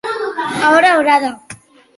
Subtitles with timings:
[0.65, 1.31] A hora horada.